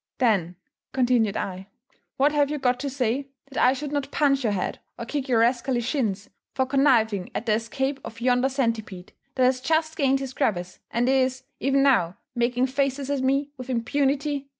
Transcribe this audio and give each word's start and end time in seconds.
"Then," 0.17 0.55
continued 0.93 1.37
I, 1.37 1.67
"what 2.17 2.31
have 2.31 2.49
you 2.49 2.57
got 2.57 2.79
to 2.79 2.89
say, 2.89 3.27
that 3.51 3.63
I 3.63 3.73
should 3.73 3.91
not 3.91 4.09
punch 4.09 4.43
your 4.43 4.53
head 4.53 4.79
or 4.97 5.05
kick 5.05 5.27
your 5.29 5.41
rascally 5.41 5.79
shins, 5.79 6.27
for 6.55 6.65
conniving 6.65 7.29
at 7.35 7.45
the 7.45 7.53
escape 7.53 7.99
of 8.03 8.19
yonder 8.19 8.49
centipede 8.49 9.13
that 9.35 9.43
has 9.43 9.61
just 9.61 9.95
gained 9.95 10.19
his 10.19 10.33
crevice, 10.33 10.79
and 10.89 11.07
is, 11.07 11.43
even 11.59 11.83
now, 11.83 12.17
making 12.33 12.65
faces 12.65 13.11
at 13.11 13.21
me 13.21 13.51
with 13.57 13.69
impunity?" 13.69 14.49